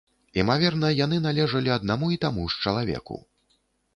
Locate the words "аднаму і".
1.75-2.19